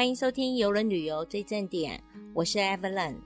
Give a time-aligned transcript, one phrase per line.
[0.00, 2.02] 欢迎收听游轮旅游最正点，
[2.32, 3.16] 我是 Evelyn。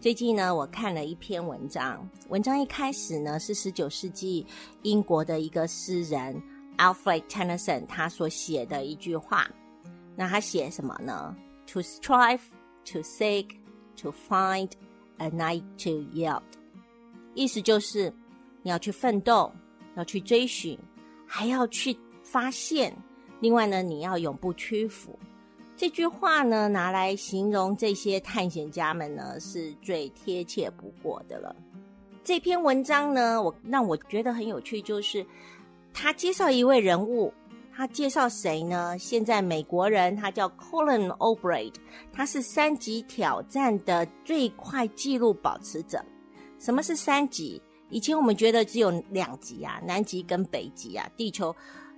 [0.00, 4.46] 最近呢，我看了一篇文章，文章一开始呢是十九世纪
[4.82, 6.40] 英国的一个诗人
[6.78, 9.50] Alfred Tennyson 他所写的一句话。
[10.14, 11.34] 那他写什么呢
[11.72, 12.42] ？To strive,
[12.92, 13.56] to seek,
[13.96, 14.70] to find
[15.16, 16.42] a night to yield。
[17.34, 18.14] 意思就是
[18.62, 19.52] 你要去奋斗，
[19.96, 20.78] 要去追寻，
[21.26, 22.96] 还要去发现。
[23.40, 25.18] 另外呢，你要永不屈服。
[25.76, 31.54] 这句话呢，拿来形容这些探险家们呢，是最贴切不过的了。
[32.22, 35.26] 这篇文章呢，我让我觉得很有趣，就是
[35.92, 37.34] 他介绍一位人物，
[37.74, 38.96] 他介绍谁呢？
[38.98, 41.72] 现在美国人，他叫 Colin o b r a y
[42.12, 46.02] 他是三级挑战的最快纪录保持者。
[46.60, 47.60] 什么是三级？
[47.90, 51.54] 以前我们觉得只有两级啊，南极跟北极啊，地球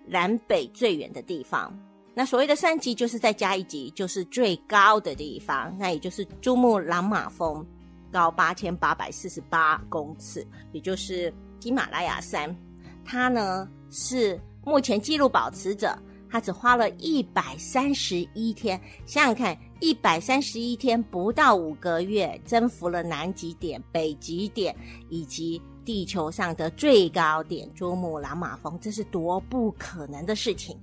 [0.06, 1.78] 南北最远的地方。
[2.18, 7.62] 那所谓的三级，就是再加一级，就是最高的地方，那也就是珠穆朗玛峰，
[8.10, 12.56] 高八千八百四十八公尺，也就是喜马拉雅山。
[13.04, 15.94] 它呢是目前纪录保持者，
[16.30, 24.74] 他只花了一百三十一天，想想看，一百三十一天不到五个月，征服了南极点、北极点
[25.10, 30.74] 以及地球上的最高点珠穆朗玛峰，这是多不可能的事情。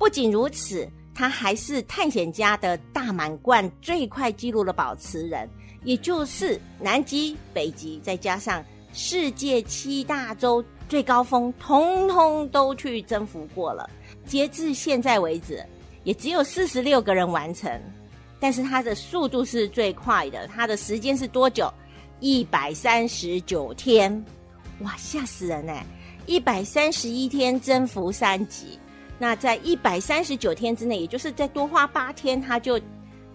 [0.00, 5.46] 不仅如此，他还是探险家的大满贯最快纪录的保持人，
[5.84, 13.90] 也就是南极、北极，再加上世界七大洲最高峰，通通都去征服过了。
[14.24, 15.62] 截至现在为止，
[16.02, 17.70] 也只有四十六个人完成，
[18.40, 21.70] 但是他的速度是最快的，他的时间是多久？
[22.20, 24.24] 一百三十九天，
[24.80, 25.84] 哇，吓死人哎！
[26.24, 28.78] 一百三十一天征服三极。
[29.20, 32.80] 那在一百三十九天之内，也就是再多花八天，他就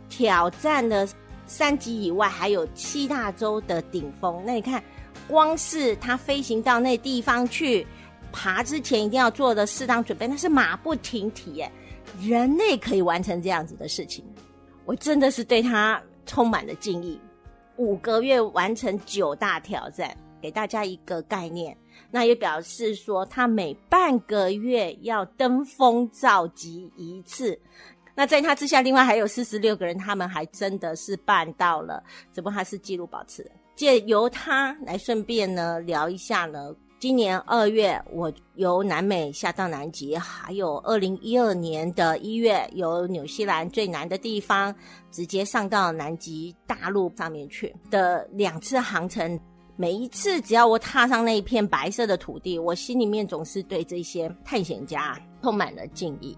[0.10, 1.08] 挑战了
[1.46, 4.42] 三级以外还有七大洲的顶峰。
[4.44, 4.84] 那你看，
[5.28, 7.86] 光是他飞行到那地方去
[8.32, 11.72] 爬之前，一定要做的适当准备，那是马不停蹄耶。
[12.20, 14.26] 人类可以完成这样子的事情，
[14.86, 17.22] 我真的是对他充满了敬意。
[17.78, 21.78] 五个月完成九大挑战，给大家一个概念。
[22.12, 27.60] 那也表示说，他每半个月要登峰造极一次。
[28.16, 32.02] 那在他之下，另外还有四十六个人，他们还真的是办到了。
[32.34, 33.46] 只不过他是记录保持，
[33.76, 36.74] 借由他来顺便呢聊一下呢。
[36.98, 44.74] 今年二月，我由南美下到南极，还有二零一二年的一月，由纽西兰最南的地方
[45.12, 49.38] 直接上到南极大陆上面去的两次航程。
[49.78, 56.38] 每一次，只要我踏上那一片白色的土地，我心里面总是对这些探险家充满了敬意。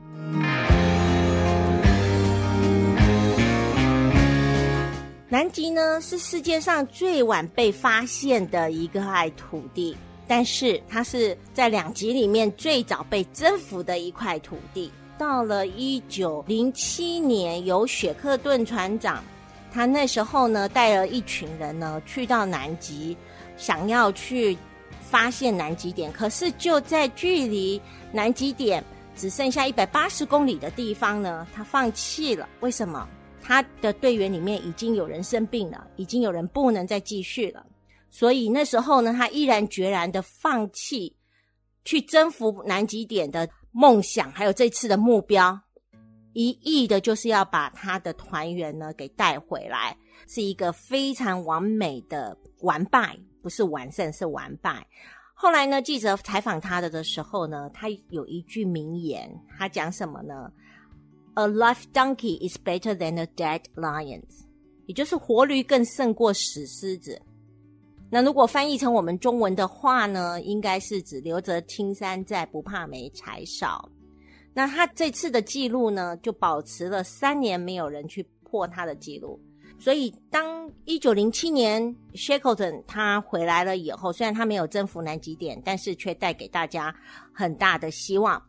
[5.29, 9.95] 南极呢，是世界上最晚被发现的一块土地，
[10.27, 14.91] 但是它是在两极里面最早被征服的一块土地。
[15.15, 19.23] 到了一九零七年，由雪克顿船长。
[19.71, 23.15] 他那时候呢，带了一群人呢，去到南极，
[23.57, 24.57] 想要去
[25.01, 26.11] 发现南极点。
[26.11, 27.79] 可是就在距离
[28.11, 28.83] 南极点
[29.15, 32.47] 只剩下一百八十公里的地方呢，他放弃了。
[32.61, 33.07] 为什么？
[33.41, 37.65] 他的队员里面已经有人生病了，已经有人不能再继续了。
[38.09, 41.15] 所以那时候呢，他毅然决然的放弃
[41.85, 45.57] 去征服南极点的梦想，还有这次的目标。
[46.37, 54.85] 一意的就是要把他的团员呢给带回来，是一个非常完美的完败，不是完胜，是完败。
[55.33, 59.27] 后来呢，记者采访他的的时候呢，他有一句名言，
[59.57, 60.51] 他讲什么呢
[61.33, 64.21] ？A live donkey is better than a dead lion，
[64.85, 67.19] 也就是活驴更胜过死狮子。
[68.11, 73.89] 那如果翻译成我们中文的话呢，应该是指留着青山在，不怕没柴烧。
[74.57, 79.39] 那他这次的记录呢，就保持了三年，没有人去破他的记录。
[79.77, 86.91] 所以，当一九零七年 Shackleton 他回来了以后，虽然他没有征服南极点，但是却带给大家
[87.31, 88.41] 很大的希望。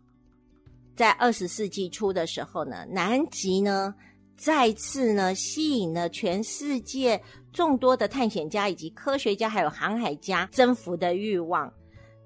[0.96, 3.94] 在二十世纪初的时候呢，南极呢
[4.38, 7.20] 再次呢吸引了全世界
[7.52, 11.70] 众多的探险家以及科学家还有航海家征服的欲望。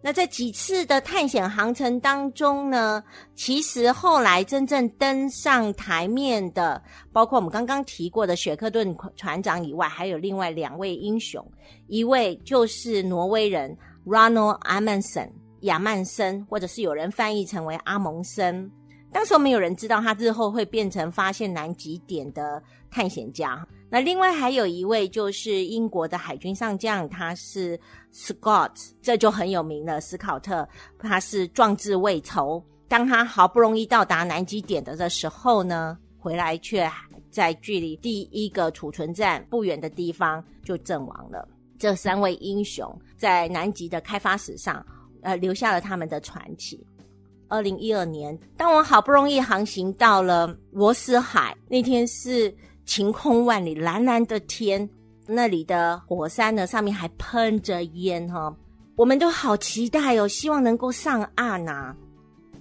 [0.04, 3.02] 那在几次的探险航程当中呢，
[3.36, 6.82] 其实后来真正登上台面的，
[7.12, 11.46] 包括我们刚刚提过的雪克顿船长以外，还有另外两位英雄，
[11.86, 18.68] 一位就是挪威人 Ronald Amundsen 亚曼森，或者是有人翻译成为阿蒙森，
[19.12, 22.60] 当时没有人知道他日后会变成发现南极点的
[22.90, 23.64] 探险家。
[23.90, 27.78] 那另外还有一位就是英国的海军上将，他是
[28.10, 28.70] Scott，
[29.02, 30.00] 这就很有名了。
[30.00, 30.66] 斯考特，
[30.98, 32.64] 他是壮志未酬。
[32.88, 36.90] 当他好不容易到达南极点的的时候呢，回来却
[37.30, 41.46] 在距离第一个储存站不远的地方就阵亡了。
[41.78, 44.84] 这三位英雄在南极的开发史上，
[45.20, 46.86] 呃，留下了他们的传奇。
[47.52, 52.52] 二零一二年，当我好不容易航行到了罗斯海，那天是。
[52.84, 54.86] 晴空万里，蓝蓝的天，
[55.24, 58.52] 那里的火山呢，上面还喷着烟哈，
[58.96, 61.94] 我们都好期待哦，希望能够上岸呐。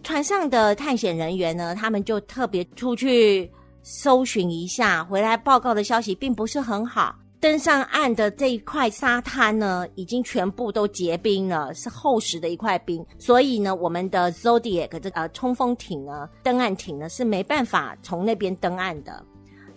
[0.04, 3.52] 船上的探险人员呢，他们就特别出去
[3.82, 7.16] 搜寻一下，回来报告的消息并不是很好。
[7.42, 19.26] 登上岸的这一块沙滩呢，已经全部都结冰了，是厚实的一块冰，所以呢，我们的 Zodiac 这个冲锋艇呢，登岸艇呢是没办法从那边登岸的。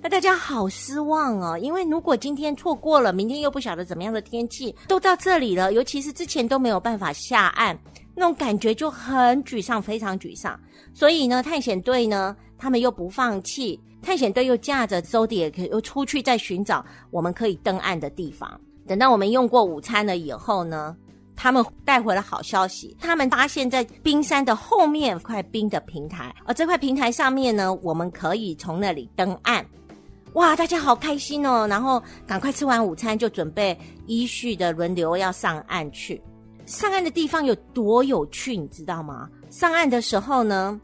[0.02, 7.74] 那大家好失望哦，因为如果今天错过了，明天又不晓得怎么样的天气，都到这里了，尤其是之前都没有办法下岸，
[8.14, 10.60] 那种感觉就很沮丧，非常沮丧。
[10.92, 18.60] 所以呢，探险队呢，他们又不放弃，探险队又驾着 Zodiac 又出去再寻找我们可以登岸的地方。
[18.86, 20.94] 等到我们用过午餐了以后呢，
[21.34, 29.64] 他们带回了好消息，他们发现在冰山的后面块冰的平台，而这块平台上面呢，我们可以从那里登岸。
[30.34, 31.66] 哇，大家好开心哦！
[31.68, 36.20] 然后赶快吃完午餐，就准备依序的轮流要上岸去。
[36.66, 39.28] 上岸的地方有多有趣，你知道吗？
[39.48, 40.80] 上岸的时候呢，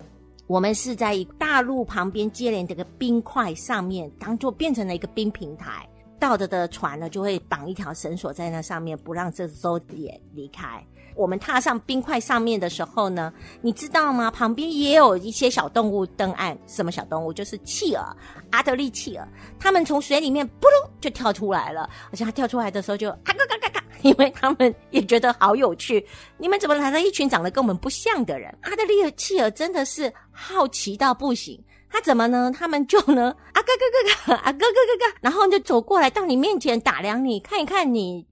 [0.51, 5.89] 我们是在大陆旁边接连这个冰块上面，当做变成了一个冰平台。
[6.19, 10.85] 到的的船呢，就会绑一条绳索在那上面，不让这艘也离开。
[11.15, 13.33] 我们踏上冰块上面的时候呢，
[13.63, 14.29] 你知道吗？
[14.29, 16.59] 旁边也有一些小动物登岸。
[16.67, 17.33] 什么小动物？
[17.33, 18.05] 就是企鹅，
[18.51, 19.25] 阿德利企鹅。
[19.57, 23.60] 它们从水里面扑噜就跳出来了，而且它跳出来的时候就嘎嘎嘎嘎嘎，
[24.03, 26.05] 因为他们也觉得好有趣。
[26.39, 28.53] 你们怎么来了一群长得跟我们不像的人？
[28.63, 31.63] 阿德利企鹅真的是好奇到不行。
[31.93, 32.53] 他怎么呢？
[32.57, 38.25] 他们就呢啊哥哥哥哥啊哥哥哥哥，然后就走过来到你面前打量你，看一看你。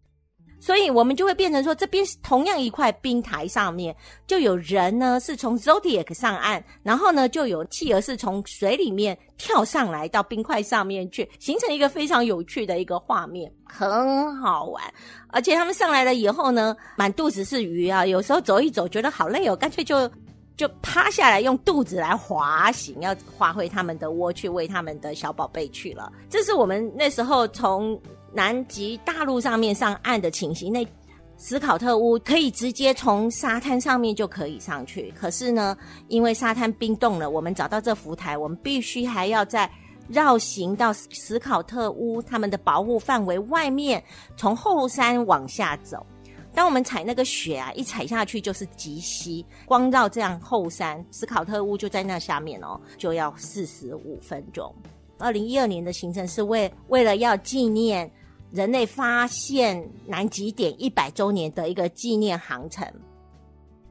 [0.60, 3.94] 所以我们就会变成说，这边同样一块冰台上面，
[4.26, 14.82] 就有人呢是从 Zodiac 上岸，然后呢就有企鹅是从水里面跳上来到冰块上面去，形成一个非常有趣的一个画面，很好玩。
[15.28, 20.10] 而且他们上来了以后呢，满肚子是鱼啊，有时候走一走觉得好累哦，干脆就
[20.56, 26.12] 就趴下来用肚子来滑行，要滑回他们的窝去喂他们的小宝贝去了。
[26.28, 27.96] 这是我们那时候从。
[28.32, 30.86] 南极大陆上面上岸的情形，那
[31.36, 35.12] 斯考特屋可以直接从沙滩上面就可以上去。
[35.16, 35.76] 可是呢，
[36.08, 39.70] 因为沙滩冰冻了，我们找到这浮台，我们必须还要再
[40.08, 44.02] 绕行到斯考特屋他们的保护范围外面，
[44.36, 46.04] 从后山往下走。
[46.54, 54.74] 当我们踩那个雪啊，一踩下去就是极西，光绕这样后山，斯考特屋就在那下面哦，就要四十五分钟。
[55.18, 58.10] 二零一二年的行程是为为了要纪念
[58.50, 62.86] 人类发现南极点一百周年的一个纪念航程。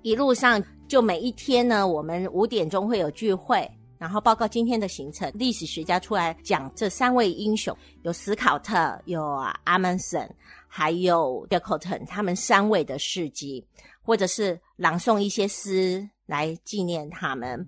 [0.02, 5.30] 一路上就每一天呢，我们五点钟会有聚会，然后报告今天的行程。
[5.36, 9.22] 历史学家出来讲这三位英雄，有斯考特，有
[9.66, 10.30] 阿曼森，
[10.68, 13.66] 还有德考特，他们三位的事迹，
[14.02, 17.68] 或者是朗诵一些诗来纪念他们。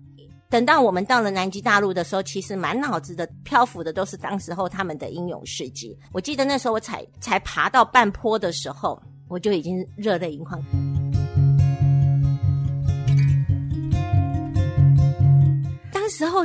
[0.50, 5.96] 等到我们到了南极大陆的时候，其实满脑子的漂浮的都是当时候他们的英勇事迹。
[6.10, 10.60] 我记得那时候我才才爬到半坡的时候，我就已经热泪盈眶。
[15.92, 16.40] 当时候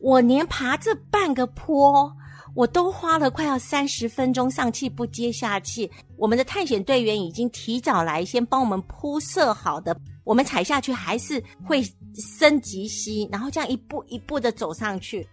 [0.00, 2.10] 我连爬这半个坡，
[2.54, 5.90] 我都花了快要三十分钟，上气不接下气。
[6.16, 9.94] 我们的探险队员已经提早来，先帮我们铺设好的。
[10.24, 11.82] 我们踩下去还是会
[12.14, 15.26] 升级息，然后这样一步一步的走上去，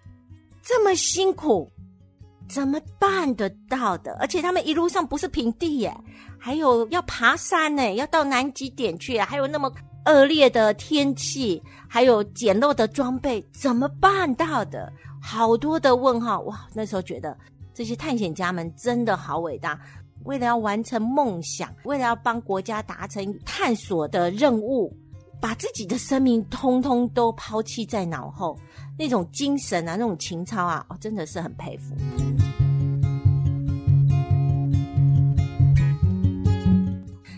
[0.62, 1.70] 这么辛苦，
[2.48, 4.16] 怎么办得到的？
[4.20, 5.96] 而且他们一路上不是平地耶，
[6.38, 9.72] 还有要爬山呢，要到南极点去，还有那么
[10.06, 14.92] 恶劣的天气，还有简陋的装备，怎么办到的？
[15.22, 16.68] 好多的问号哇！
[16.74, 17.38] 那时候觉得
[17.74, 19.78] 这些探险家们真的好伟大。
[20.24, 24.96] 为了要完成梦想，为了要帮国家达成探索的任务，
[25.40, 28.58] 把自己的生命通通都抛弃在脑后，
[28.98, 31.96] 那种精神啊，那种情操啊，我，真的是很佩服。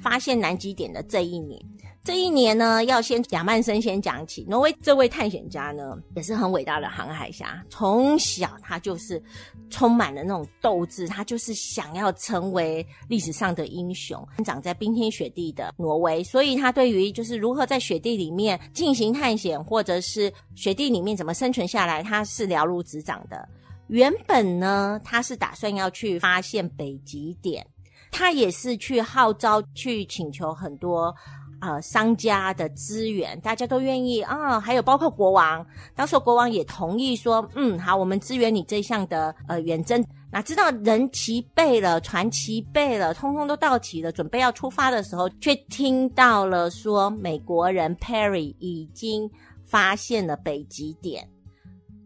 [0.01, 1.61] 发现南极点的这一年。
[2.09, 4.43] 这一年呢，要先亚曼森先讲起。
[4.49, 7.63] 挪威这位探险家呢，也是很伟大的航海家。
[7.69, 9.21] 从小他就是
[9.69, 14.27] 充满了那种斗志，他就是想要成为历史上的英雄。
[14.43, 23.47] 长在冰天雪地的挪威，所以他对于就是如何在雪地里面进行探险，或者是雪地里面怎么生存下来，他是了如指掌的。
[23.85, 27.63] 原本呢，他是打算要去发现北极点，
[28.09, 31.15] 他也是去号召、去请求很多。
[31.61, 40.03] 呃，商家的资源，大家都愿意啊，还有包括国王，当时国王也同意说，嗯，好，我们支援你这项的呃远征。
[40.31, 49.29] 哪知道人齐备了，船齐备了，通通都到齐了，准备要出发的时候，却听到了说美国人 Perry 已经
[49.65, 51.27] 发现了北极点。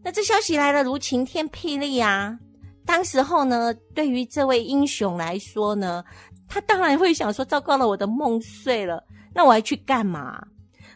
[0.02, 2.38] 那这消息来了如晴天霹雳啊！
[2.86, 6.02] 当时候呢，对于这位英雄来说呢，
[6.48, 9.04] 他当然会想说，糟糕了，我的梦碎了。
[9.34, 10.40] 那我还去干嘛？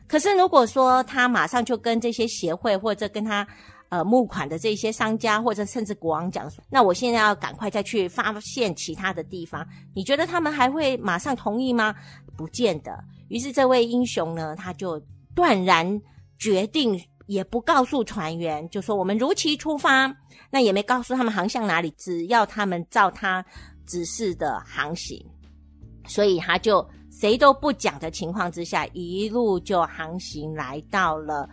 [0.06, 3.46] 可是如果说他马上就跟这些协会或者跟他
[3.90, 11.94] 呃募款的这些商家或者甚至国王讲，那我现在要赶快再去发现其他的地方，你觉得他们还会马上同意吗？
[12.38, 12.98] 不见得。
[13.28, 14.98] 于是这位英雄呢，他就
[15.34, 16.00] 断然
[16.38, 20.10] 决定，也不告诉船员，就说我们如期出发，
[20.48, 23.44] 那也没告诉他们航向哪里，只要他们照他
[23.86, 25.22] 指示的航行，
[26.06, 26.88] 所以他就。
[27.18, 31.50] 谁都不讲的情况之下，一路就航行来到了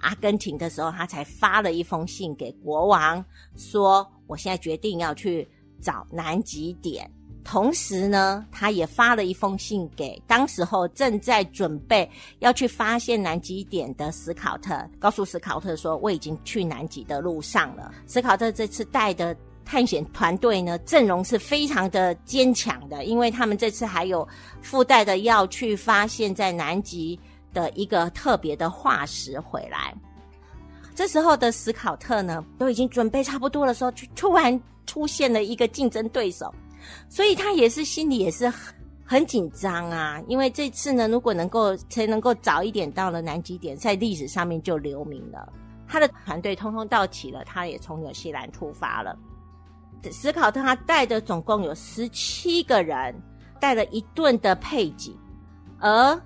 [0.00, 3.24] 阿根廷的时候，他才发了一封信给国王，
[3.56, 5.48] 说：“我现在决定要去
[5.80, 7.10] 找南极点。”
[7.42, 19.34] 同时呢，他也发了一封信给当时候正在准备要去发现南极点的史考特，告诉史考特说：“我已经去南极的路上了。”史考特这次带的。
[19.66, 24.26] 探险团队呢，阵容是非常的坚强的，因为他们这次还有
[24.62, 27.18] 附带的要去发现，在南极
[27.52, 29.92] 的一个特别的化石回来。
[30.94, 36.54] 这时候的史考特呢，都已经准备差不多的时候，就突然出现了一个竞争对手，
[37.08, 40.22] 所以他也是心里也是很很紧张啊。
[40.28, 45.52] 因为这次呢，如果能够才能够早一点到了南极点，在历史上面就留名了。
[45.88, 49.18] 他的团队通通到齐了，他也从纽西兰出发了。
[50.12, 53.14] 史考特他带的总共有十七个人，
[53.60, 55.14] 带了一顿的配给，
[55.78, 56.20] 而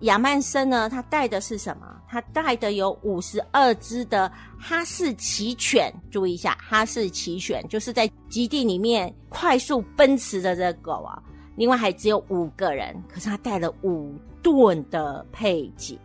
[0.00, 1.86] 亚曼森呢，他带的是什么？
[2.08, 5.92] 他带的有五十二只的哈士奇犬。
[6.10, 11.22] 注意一下，哈士奇犬就是在基地里面快速奔驰的这个狗啊。
[11.56, 15.98] 另外还只有五个人，可是他带了五顿的配给，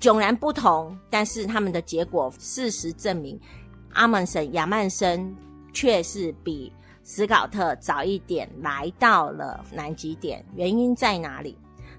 [0.00, 0.96] 迥然不同。
[1.10, 3.38] 但是他们的结果，事实证明，
[3.92, 5.34] 阿曼森亚曼森。
[5.76, 6.72] 却是比
[7.04, 11.54] 史考特早一点来到了南极点，原因在哪里？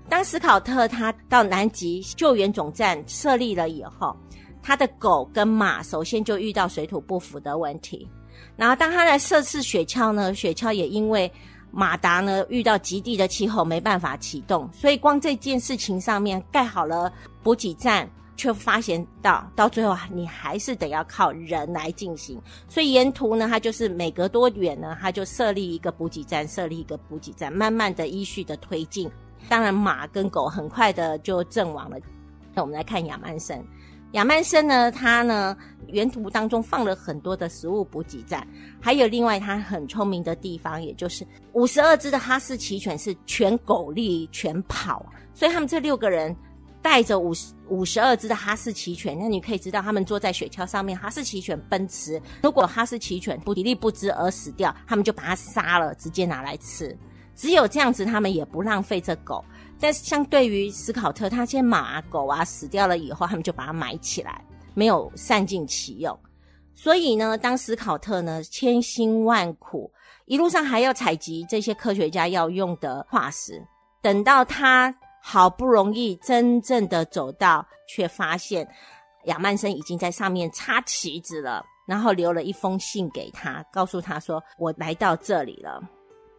[0.10, 4.18] 当史考特他到南极救援总站设立了以后，
[4.64, 8.10] 他的狗跟马首先就遇到水土不服的问题。
[8.56, 11.32] 然后当他来测试雪橇呢，雪橇也因为
[11.70, 18.10] 马达呢遇到极地的气候没办法启动，所以光这件事情上面盖好了补给站。
[18.38, 22.40] 却发现到，到最后你还是得要靠人来进行。
[22.70, 29.12] 所以沿途呢，它就是每隔多远呢，它就设立一个补给站，设立一个补给站，慢慢的依序的推进。
[29.50, 31.98] 当然，马跟狗很快的就阵亡了。
[32.54, 33.64] 那我们来看亚曼森，
[34.12, 38.48] 亚曼森呢，它呢沿途当中放了很多的食物补给站，
[38.80, 46.36] 还有另外它很聪明的地方，也就是五十二只的哈士奇犬是全狗力全跑，所以他们这六个人。
[46.90, 52.20] 带着五十五十二只的哈士奇犬，那你可以知道，他们坐在雪橇上面，哈士奇犬奔驰。
[52.42, 56.98] 如果哈士奇犬不体力不支而死掉，他们就把它杀了，直接拿来吃。
[57.36, 59.44] 只有这样子，他们也不浪费这狗。
[59.82, 64.42] 但是相对于斯考特，他些马、狗啊死掉了以后，他们就把它埋起来，
[64.74, 66.18] 没有善尽其用。
[66.74, 69.92] 所以呢，当斯考特呢千辛万苦，
[70.26, 73.62] 一路上还要采集这些科学家要用的化石，
[74.02, 74.96] 等到他。
[75.22, 78.68] 好不容易真正的走到，却发现
[79.26, 85.82] 亚曼森已经在上面插旗子了，然后留了一封信给他，告诉他说：“我来到这里了。”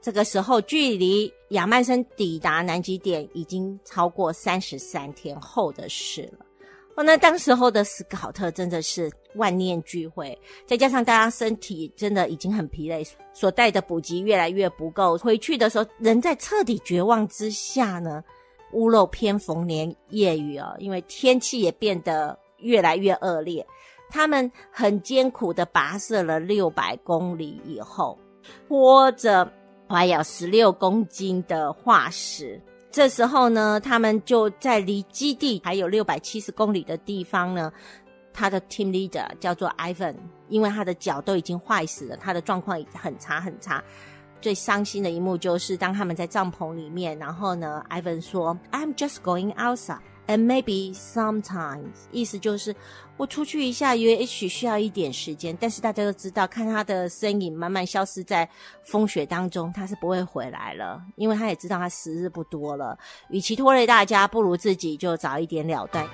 [0.00, 6.46] 这个时候，距离亚曼森抵达南极点已经超过三十三天后的事了。
[6.94, 18.22] 哦，那当时候的斯考特真的是万念俱灰，再加上大家身体真的已经很疲累，所带的补给越来越不够，回去的时候人在彻底绝望之下呢。
[18.72, 23.66] 屋漏偏逢连夜雨哦，因为天气也变得越来越恶劣。
[24.10, 28.18] 他们很艰苦的跋涉了六百公里以后，
[28.66, 29.50] 拖着
[29.88, 32.60] 怀有十六公斤的化石，
[32.90, 37.72] 这时候呢，他们就在离基地还有六百七十公里的地方呢。
[38.32, 40.14] 他的 team leader 叫做 Ivan，
[40.48, 43.82] 因为他的脚都已经坏死了，他的状况很差很差。
[44.40, 52.74] 最伤心的一幕就是当他们在帐篷里面，然后呢，Ivan 说：“I'm just going outside and maybe sometimes。”意思就是
[53.16, 55.56] 我出去一下，也许需要一点时间。
[55.60, 58.48] 但是大家都知道，看他的身影慢慢消失在
[58.84, 62.96] 风雪当中，他是不会回来了，因为他也知道他时日不多了。
[63.30, 66.08] 与其拖累大家，不如自己就早一点了断。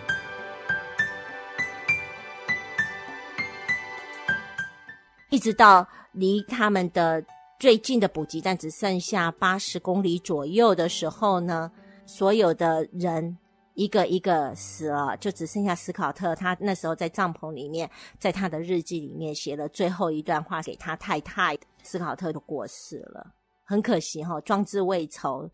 [5.30, 7.20] 一直到离他们的
[7.58, 11.70] 最近的补给站只剩下八十公里左右的时候呢，
[12.06, 13.36] 所有的人
[13.74, 16.34] 一个一个死了，就只剩下斯考特。
[16.34, 21.56] 他那时候在帐篷里面，在他的日记里面写了最后一段话给他太太。
[21.82, 23.32] 斯考特就过世了，
[23.62, 25.50] 很可惜哈，壮志未酬。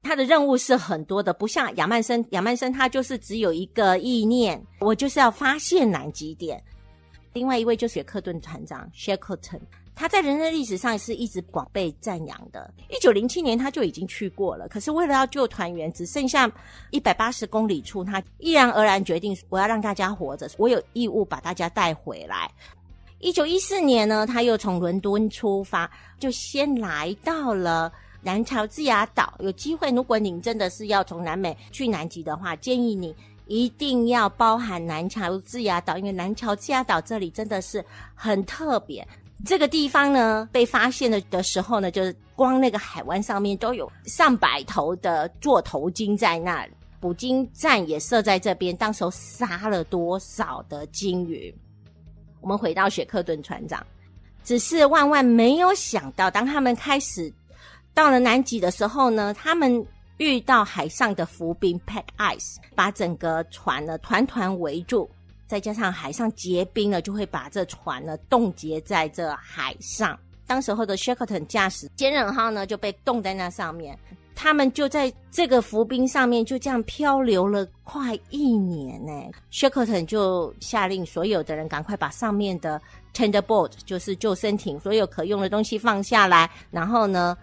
[0.00, 6.62] 他的任务是很多的，不像亚曼森，亚曼森他就是只有一个意念，我就是要发现南极点。
[7.34, 9.60] 另外一位就是克顿船长 Shackleton，
[9.98, 12.72] 他在人类历史上是一直广被赞扬的。
[12.88, 16.48] 一九零七年他就已经去过了，可是为了要救团员，只剩下
[16.90, 22.48] 一百八十公里处，他毅然而然决定我要让大家活着，我有义务把大家带回来。
[23.18, 25.90] 一九一四年呢，他又从伦敦出发，
[26.20, 29.34] 就先来到了南乔治亚岛。
[29.40, 33.12] 有机会，如果您真的是要从南美去南极的话，建议你。
[33.50, 37.82] 一定要包含南乔治亚岛，因为南乔治亚岛这里真的是
[38.14, 39.08] 很特别。
[39.44, 48.76] 这个地方呢，被发现的的时候呢，就是光那个海湾上面都有上百头的座头鲸在那里，捕鲸站也设在这边。
[48.76, 51.54] 当时候杀了多少的鲸鱼？
[52.40, 53.84] 我们回到雪克顿船长，
[54.44, 57.32] 只是万万没有想到，当他们开始
[57.94, 59.86] 到了南极的时候呢，他们。
[60.20, 65.08] 遇到海上的浮冰 （pack ice），把整个船呢团团围住，
[65.48, 70.16] 再加上海上结冰了，就会把这船呢冻结在这海上。
[70.46, 73.98] 当时候的 Shackleton 驾驶坚韧号呢就被冻在那上面，
[74.34, 79.12] 他们就在这个浮冰上面就这样漂流了快一年呢。
[79.50, 82.80] Shackleton 就下令所有的人赶快把上面的
[83.12, 87.36] tender boat，就是救生艇，所有可用的东西放下来，然后呢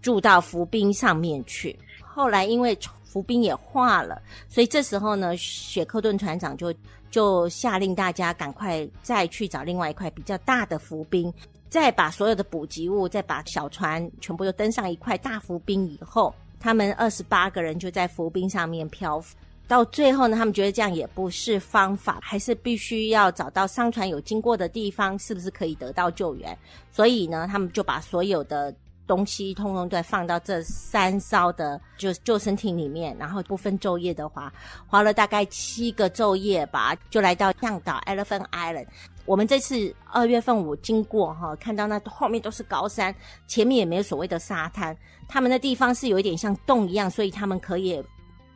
[0.00, 1.76] 住到浮冰上面去。
[2.14, 6.72] 后来因为浮冰也化了，所以这时候呢，雪克顿船长就
[7.10, 11.32] 就下令大家赶快再去找另外一块比较大的浮冰，
[11.70, 19.34] 再把所有的补给物，再把小船全部又登上一块大浮冰以后，他们二十八个人就在浮冰上面漂浮。
[19.68, 26.56] 到最后呢，他们觉得这样也不是方法，还是必须要找到商船有经过的地方，是不是可以得到救援？
[26.90, 28.74] 所以呢，他们就把所有的。
[29.06, 34.52] 东西通通都放到这三艘的就救生艇里面，然后不分昼夜的划，
[34.86, 38.86] 划了大概七个昼夜吧，就来到向岛 Elephant Island。
[39.24, 43.14] 我们这次二月份我经过哈，看到那后面都是高山，
[43.46, 44.96] 前面也没有所谓的沙滩，
[45.28, 48.02] 他们的地方是有一点像洞一样，所以他们可以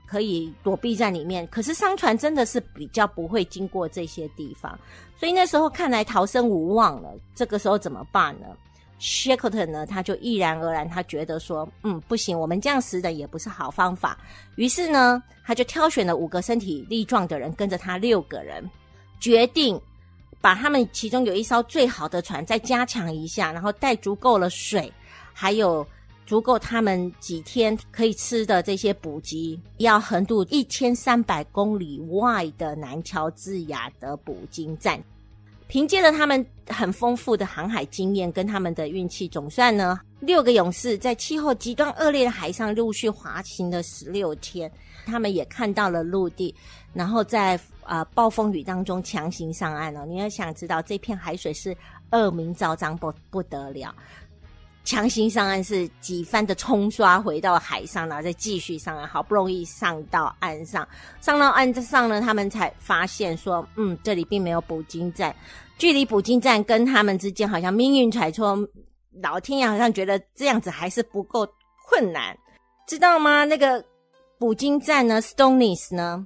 [0.07, 1.47] 可以躲避在里面。
[1.49, 4.77] 可是商船真的是比较不会经过这些地方，
[5.17, 7.13] 所以那时候看来逃生无望了。
[7.35, 8.47] 这个时候怎么办呢
[8.99, 14.19] Shakleton 呢，他就毅然而然，他觉得说，嗯，不行，我们这样死的也不是好方法。
[14.55, 18.69] 于是呢，他就挑选了五个身体力壮的人，跟着他六个人，
[19.21, 19.79] 决定
[20.41, 24.91] 把他们其中有一艘最好的船再加强一下，然后带足够了水，
[25.33, 25.87] 还有
[26.25, 34.99] 足够他们几天可以吃的这些补给，要横渡一千三百公里外的南乔治亚的捕鲸站。
[35.69, 44.71] 凭借着他们很丰富的航海经验跟他们的运气，总算呢，六个勇士在气候极端恶劣的海上陆续滑行了十六天，
[45.05, 46.55] 他们也看到了陆地，
[46.93, 50.07] 然后在啊暴风雨当中强行上岸了。
[50.07, 51.77] 你要想知道，这片海水是
[52.13, 53.95] 恶名昭彰不不得了。
[54.87, 60.87] 强行上岸是几番的冲刷回到海上，然后再继续上岸，好不容易上到岸上，
[61.21, 65.35] 上到岸上呢，他们才发现说，嗯，这里并没有捕鲸站，
[65.77, 68.57] 距离捕鲸站跟他们之间好像命运揣错，
[69.21, 71.45] 老天爷好像觉得这样子还是不够
[71.89, 72.39] 困难，
[72.87, 73.45] 知道吗？
[73.45, 73.85] 那个
[74.39, 76.25] 捕鲸站呢，Stoneys 呢，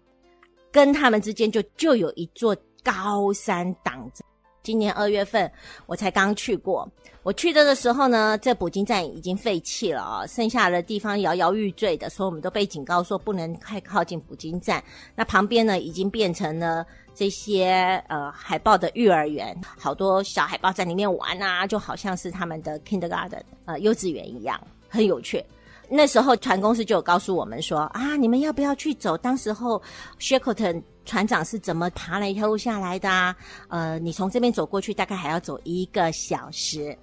[0.71, 4.23] 跟他们之间就就有一座高山挡着。
[4.63, 5.51] 今年二月份，
[5.87, 6.89] 我才刚去过。
[7.23, 14.83] 我去的的时候呢，这捕鲸站已经废弃了啊，剩下的地方摇摇欲坠的，所以我们都被警告说不能太靠近捕鲸站。
[15.15, 25.45] 那旁边呢，已经变成了这些呃海豹的幼儿园，好多小海豹在里面玩啊，就好像是他们的 kindergarten 呃幼稚园一样，很有趣。
[25.93, 29.17] 那时候船公司就有告诉我们说啊，你们要不要去走？
[29.19, 29.83] 当时候
[30.21, 33.09] Shackleton 船长是怎么爬了一条路下来的？
[33.09, 33.37] 啊？
[33.69, 36.97] 呃，你从这边走过去，大概还要走一个小时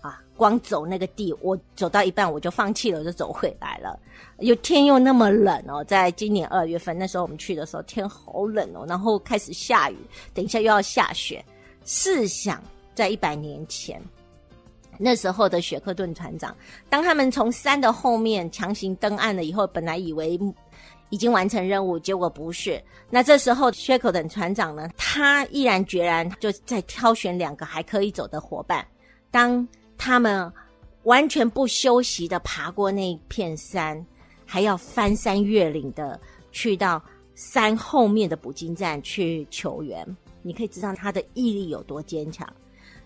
[0.00, 0.20] 啊。
[0.36, 3.98] 光走那个地，我走到一半我就放弃了，我就走回来了。
[4.38, 9.96] 又天又那么冷哦，在今年二月份那时候我们去的时候，天好冷哦，然后开始下雨，
[10.32, 11.44] 等一下又要下雪。
[11.84, 12.62] 试想，
[12.94, 14.00] 在一百年前。
[15.02, 16.54] 那时候的雪克顿船长，
[16.90, 20.38] 当他们从山的后面强行登岸了以后，本来以为
[21.10, 22.82] 已经完成任务，结果不是。
[23.10, 28.86] 那这时候雪克顿船长呢，他毅然决然就在挑选两个还可以走的伙伴。
[29.30, 29.66] 当
[29.98, 30.50] 他们
[31.02, 34.04] 完全不休息的爬过那片山，
[34.46, 36.18] 还要翻山越岭的
[36.52, 37.02] 去到
[37.34, 40.06] 山后面的捕鲸站去求援，
[40.42, 42.46] 你可以知道他的毅力有多坚强。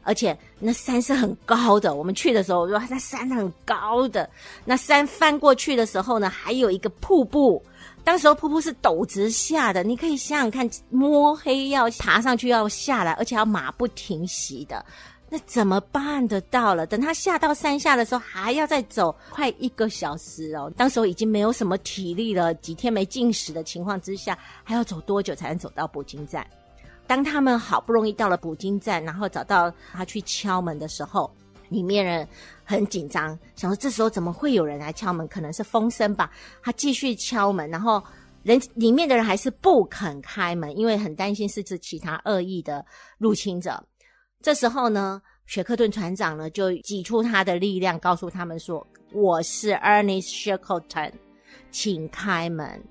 [0.07, 4.29] 而且那山是很高的，我们去的时候说那山很高的，
[4.65, 7.63] 那山翻过去的时候呢，还有一个瀑布，
[8.05, 14.85] 当时候瀑布是陡直下的，你可以想想看，摸黑要爬上去要下来，而且要马不停蹄的，
[15.31, 16.87] 那怎么办得到了？
[16.87, 26.47] 等他下到山下的时候，还要再走快一个小时哦，当时候已经没有什么体力了，几天没进食的情况之下，还要走多久才能走到捕鲸站？
[27.07, 31.31] 当他们好不容易到了捕鲸站，然后找到他去敲门的时候，
[31.75, 32.27] 里面人
[32.65, 35.27] 很紧张，想说这时候怎么会有人来敲门？
[35.29, 36.31] 可能是风声吧。
[36.63, 38.03] 他继续敲门，然后
[38.45, 42.85] 人里面的人还是不肯开门，因为很担心是指其他恶意的
[43.19, 43.85] 入侵者。
[44.41, 51.13] 这时候呢，雪克顿船长呢就挤出他的力量，告诉他们说：“我是 Ernest Shackleton，
[51.71, 52.83] 请开门。”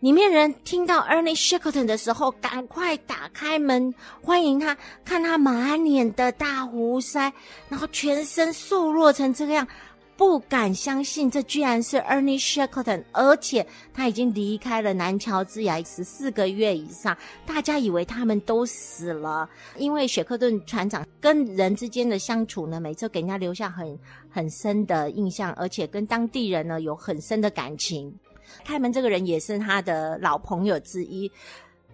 [0.00, 4.76] 里面人听到 Ernie Shackleton 的时候，赶快打开门欢迎他。
[5.04, 7.32] 看他满脸的大胡腮，
[7.68, 9.66] 然后全身瘦弱成这个样，
[10.16, 17.16] 不敢相信这居然是 Ernest Shackleton，而且他已经离开了南乔治亚十四个月以上。
[17.44, 23.98] 大家以为他们都死了，因为雪克顿船长跟人之间的相处呢，每次给人家留下很
[24.30, 28.14] 很深的印象，而且跟当地人呢有很深的感情。
[28.64, 31.30] 开门这个人也是他的老朋友之一。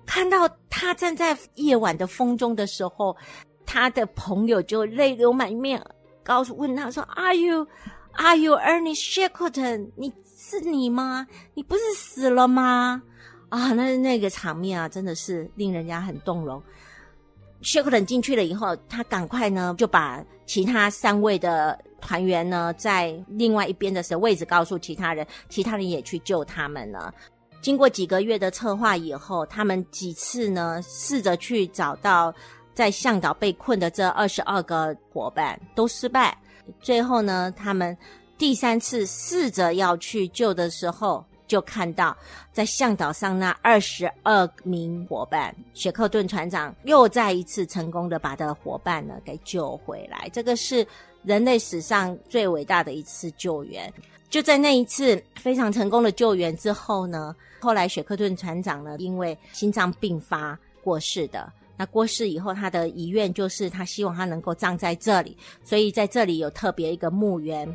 [0.07, 3.17] 看到他站在夜晚的风中的时候，
[3.65, 5.83] 他的朋友就泪流满面，
[6.23, 7.67] 告诉问他说：“Are you,
[8.13, 9.91] Are you Ernest Shackleton？
[9.97, 11.27] 你是你吗？
[11.55, 13.03] 你不是死了吗？”
[13.49, 16.63] 啊，那那个场面啊，真的是令人家很动容。
[17.65, 21.77] Shackleton 进去了以后，他赶快呢就把其他三位的。
[22.07, 27.11] 团员呢，在另外一边的时候，位置告诉其他人，其他人也去救他们了。
[27.63, 32.31] 经过几个月的策划以后，他们几次呢，试着去找到
[32.75, 36.37] 在向导被困的这二十二个伙伴，都失败。
[36.79, 37.97] 最后呢，他们
[38.37, 41.25] 第三次试着要去救的时候，
[41.55, 42.17] 就看到
[42.53, 50.29] 在向导上那二十二名伙伴，雪克顿船长又再一次成功的把他的伙伴呢给救回来。
[50.33, 50.87] 这个是。
[51.27, 53.91] 人类史上最伟大的一次救援，
[54.29, 61.51] 就在那一次非常成功的救援之后呢，后来雪克顿船长呢因为心脏病发过世的。
[61.79, 67.75] 那过世以后，他的遗愿就是他希望他能够葬在这里，所以在这里有特别一个墓园。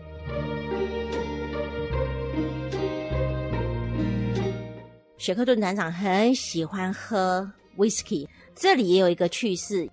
[5.19, 7.45] 雪克顿船长很喜欢喝
[7.77, 9.87] whisky，这里也有一个趣事。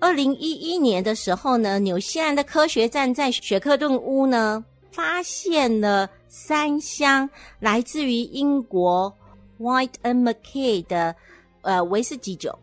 [0.00, 7.28] 二零一一年的时候呢，纽西兰的科学站在雪克顿屋呢发现了三箱
[7.60, 9.14] 来自于英国
[9.60, 11.14] White and Mackay 的
[11.60, 12.58] 呃威士忌酒。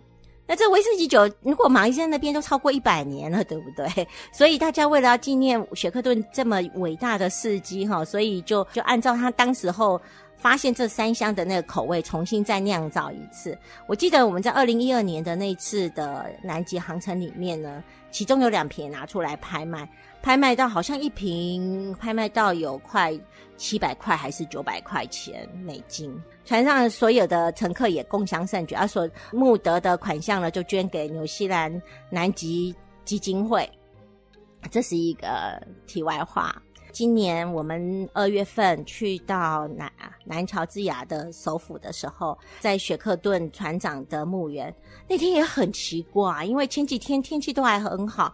[0.47, 4.07] 那这威士忌酒，如果马来西亚那边都超过一百年了，对不对？
[4.33, 10.01] 所以大家为了要纪念雪克顿这么伟大的事迹哈，所以就就按照他当时候。
[10.39, 13.55] 发现这三箱的那个口味，重新再酿造一次。
[13.87, 19.87] 我记得我们在二零一二年的那次的南极航程里面呢，其中有两瓶拿出来拍卖，
[20.21, 23.13] 拍卖到好像一瓶拍卖到有快
[23.57, 26.09] 七百块还是九百块钱美金。
[26.45, 31.69] 船上所有的乘客也共襄盛举，而所募得的款项呢，就捐给纽西兰
[32.09, 32.73] 南极
[33.03, 33.69] 基金会。
[34.71, 36.55] 这是一个题外话。
[36.91, 39.91] 今年我们二月份去到南
[40.25, 44.73] 南乔治亚的首府的时候，在雪克顿船长的墓园，
[45.07, 48.33] 那天也很奇怪，因为前几天天气都还很好，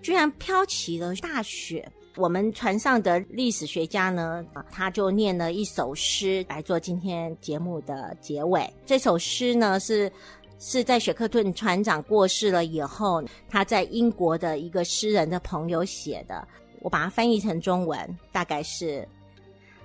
[0.00, 1.90] 居然飘起了大雪。
[2.16, 8.68] 我们船上的历史学家呢， 他就念了一首诗来做今天节目的结尾。
[8.84, 10.10] 这首诗呢是
[10.58, 16.46] 是在雪克顿船长过世了以后，他在英国的一个诗人的朋友写的。
[16.80, 19.06] 我把它翻译成中文，大概是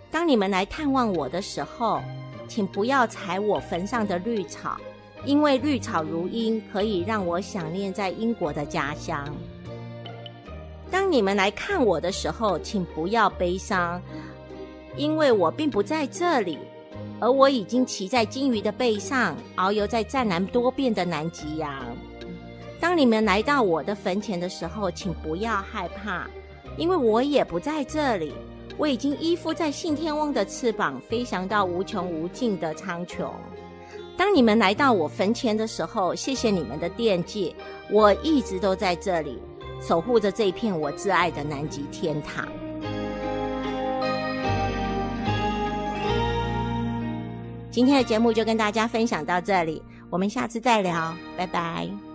[0.09, 2.01] 当你们来探望我的时候，
[2.47, 4.77] 请不要踩我坟上的绿草，
[5.25, 9.27] 因为绿草如茵，可以让我想念在英国的家乡。
[10.89, 14.01] 当你们来看我的时候，请不要悲伤，
[14.95, 16.59] 因为我并不在这里，
[17.19, 21.83] 而我已经骑在金鱼的背上，遨游在湛蓝多变的南极洋。
[22.79, 26.29] 当你们来到我的坟前的时候，请不要害怕，
[26.77, 28.33] 因为我也不在这里。
[28.77, 33.29] 我已经依附在信天翁的翅膀，飞翔到无穷无尽的苍穹。
[34.17, 37.55] 当你们来到我坟前的时候，谢谢你们的惦记，
[37.89, 39.41] 我一直都在这里，
[39.81, 42.47] 守护着这一片我挚爱的南极天堂。
[47.71, 52.14] 今天的节目就跟大家分享到这里，我们下次再聊，拜拜。